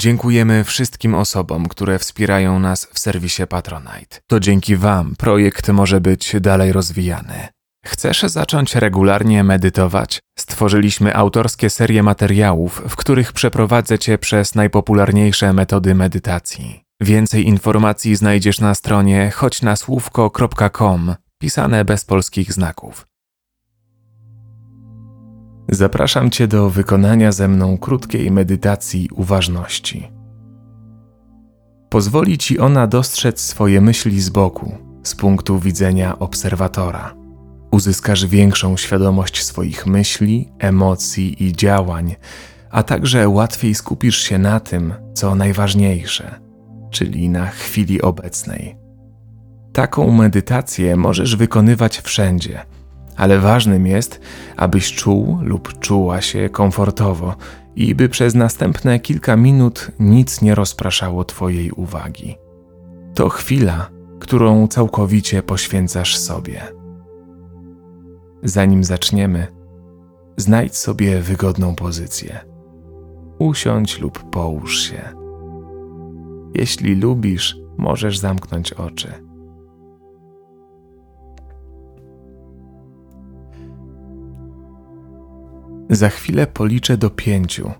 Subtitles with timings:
[0.00, 4.20] Dziękujemy wszystkim osobom, które wspierają nas w serwisie Patronite.
[4.26, 7.48] To dzięki Wam projekt może być dalej rozwijany.
[7.84, 10.20] Chcesz zacząć regularnie medytować?
[10.38, 16.80] Stworzyliśmy autorskie serie materiałów, w których przeprowadzę Cię przez najpopularniejsze metody medytacji.
[17.00, 23.07] Więcej informacji znajdziesz na stronie choćnasłówko.com, pisane bez polskich znaków.
[25.70, 30.10] Zapraszam Cię do wykonania ze mną krótkiej medytacji uważności.
[31.88, 37.14] Pozwoli Ci ona dostrzec swoje myśli z boku, z punktu widzenia obserwatora.
[37.70, 42.16] Uzyskasz większą świadomość swoich myśli, emocji i działań,
[42.70, 46.40] a także łatwiej skupisz się na tym, co najważniejsze,
[46.90, 48.76] czyli na chwili obecnej.
[49.72, 52.60] Taką medytację możesz wykonywać wszędzie–
[53.18, 54.20] ale ważnym jest,
[54.56, 57.34] abyś czuł lub czuła się komfortowo
[57.76, 62.36] i by przez następne kilka minut nic nie rozpraszało Twojej uwagi.
[63.14, 63.90] To chwila,
[64.20, 66.62] którą całkowicie poświęcasz sobie.
[68.42, 69.46] Zanim zaczniemy,
[70.36, 72.40] znajdź sobie wygodną pozycję.
[73.38, 75.00] Usiądź lub połóż się.
[76.54, 79.27] Jeśli lubisz, możesz zamknąć oczy.
[85.90, 87.70] Za chwilę policzę do pięciu,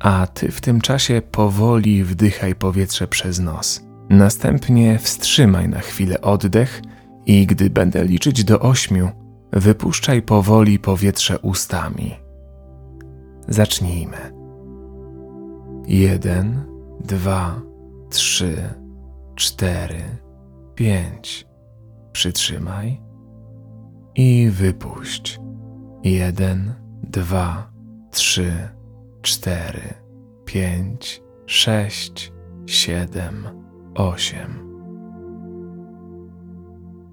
[0.00, 3.84] a ty w tym czasie powoli wdychaj powietrze przez nos.
[4.10, 6.82] Następnie wstrzymaj na chwilę oddech
[7.26, 9.10] i gdy będę liczyć do ośmiu,
[9.52, 12.14] wypuszczaj powoli powietrze ustami.
[13.48, 14.16] Zacznijmy.
[15.86, 16.64] Jeden,
[17.04, 17.60] dwa,
[18.10, 18.56] trzy,
[19.34, 20.02] cztery,
[20.74, 21.46] pięć.
[22.12, 23.00] Przytrzymaj
[24.14, 25.40] i wypuść.
[26.04, 26.83] Jeden,
[27.14, 27.70] dwa,
[28.10, 28.52] trzy,
[29.22, 29.94] cztery,
[30.44, 32.32] pięć, sześć,
[32.66, 33.48] siedem,
[33.94, 34.50] osiem.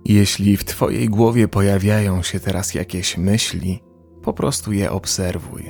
[0.05, 3.84] Jeśli w Twojej głowie pojawiają się teraz jakieś myśli,
[4.23, 5.63] po prostu je obserwuj.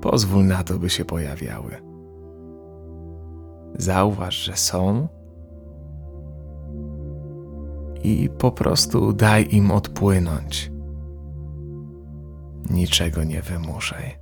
[0.00, 1.76] Pozwól na to, by się pojawiały.
[3.74, 5.08] Zauważ, że są
[8.04, 10.71] i po prostu daj im odpłynąć
[12.70, 14.18] niczego nie wymuszaj.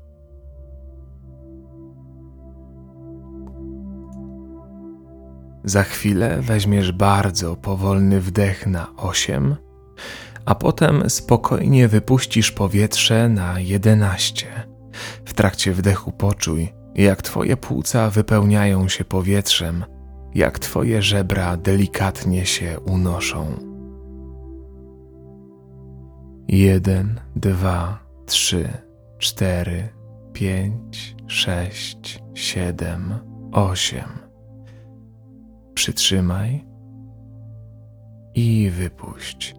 [5.64, 9.56] Za chwilę weźmiesz bardzo powolny wdech na 8,
[10.44, 14.46] a potem spokojnie wypuścisz powietrze na 11.
[15.24, 19.84] W trakcie wdechu poczuj, jak Twoje płuca wypełniają się powietrzem,
[20.34, 23.46] jak Twoje żebra delikatnie się unoszą.
[26.48, 27.98] Jeden, dwa,
[28.30, 28.68] trzy,
[29.18, 29.88] cztery,
[30.32, 33.14] pięć, sześć, siedem,
[33.52, 34.08] osiem.
[35.74, 36.66] Przytrzymaj
[38.34, 39.54] i wypuść.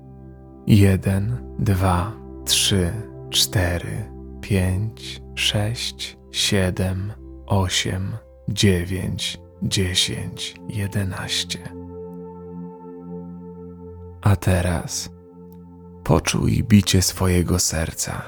[0.67, 2.13] Jeden, dwa,
[2.45, 2.93] trzy,
[3.29, 4.11] cztery,
[4.41, 7.13] pięć, sześć, siedem,
[7.45, 8.11] osiem,
[8.49, 11.59] dziewięć, dziesięć, jedenaście.
[14.21, 15.09] A teraz
[16.03, 18.21] Poczuj bicie swojego serca.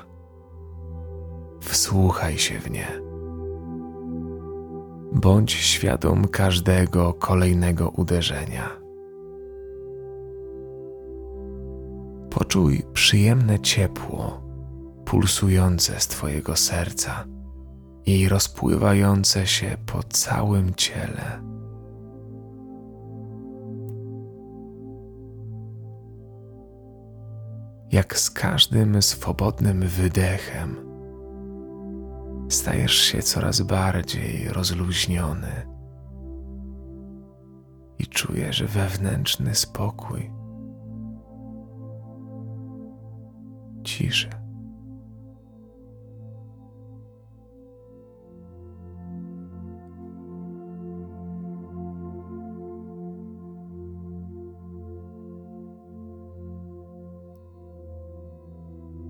[1.63, 2.87] Wsłuchaj się w nie.
[5.13, 8.69] Bądź świadom każdego kolejnego uderzenia.
[12.29, 14.43] Poczuj przyjemne ciepło
[15.05, 17.25] pulsujące z Twojego serca
[18.05, 21.53] i rozpływające się po całym ciele.
[27.93, 30.92] jak z każdym swobodnym wydechem
[32.53, 35.67] stajesz się coraz bardziej rozluźniony
[37.99, 40.31] i czujesz wewnętrzny spokój,
[43.83, 44.42] ciszę.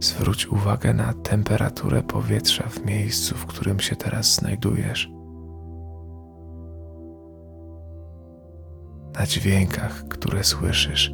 [0.03, 5.11] Zwróć uwagę na temperaturę powietrza w miejscu, w którym się teraz znajdujesz.
[9.19, 11.13] Na dźwiękach, które słyszysz.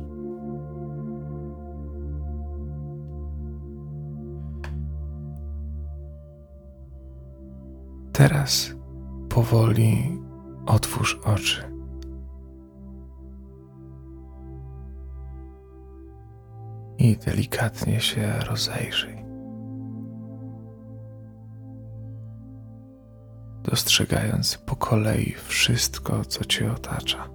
[8.14, 8.72] Teraz
[9.30, 10.22] powoli
[10.66, 11.79] otwórz oczy.
[17.00, 19.20] I delikatnie się rozejrzyj.
[23.64, 27.30] dostrzegając po kolei wszystko, co cię otacza.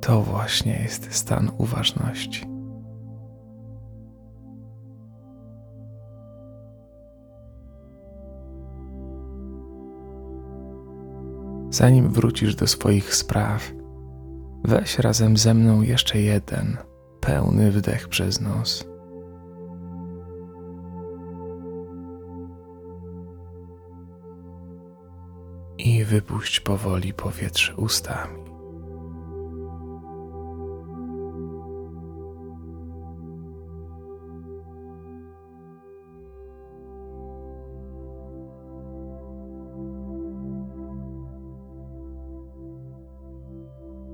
[0.00, 2.46] To właśnie jest stan uważności.
[11.72, 13.72] Zanim wrócisz do swoich spraw,
[14.64, 16.76] weź razem ze mną jeszcze jeden
[17.20, 18.84] pełny wdech przez nos.
[25.78, 28.41] I wypuść powoli powietrze ustami.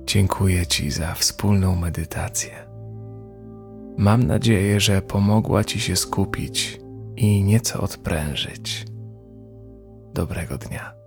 [0.09, 2.51] Dziękuję Ci za wspólną medytację.
[3.97, 6.79] Mam nadzieję, że pomogła Ci się skupić
[7.17, 8.85] i nieco odprężyć.
[10.13, 10.98] Dobrego dnia.